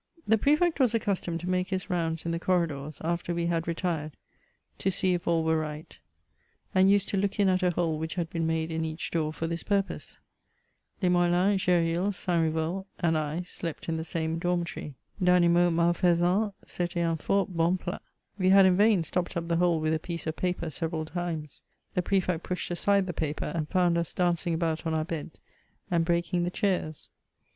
[0.25, 4.17] The Prefect was accustomed to make his rounds in the t»rridors, after we had retired,
[4.79, 5.95] to see if all were right,
[6.73, 9.31] and used to look in at a hole which had been made in each door
[9.31, 10.17] for this purpose.
[11.03, 12.43] Limoelan, Gesril, St.
[12.51, 18.01] Riveul and I slept in the same dormitory:" D*animaux malfaisans c'etait un fort bon plat.''
[18.39, 21.61] We had in vain stopped up the hole with a piece of paper several times;
[21.93, 25.41] the Prefect pushed aside the paper, and found us dancing about on our beds
[25.91, 27.11] and breaking the chairs.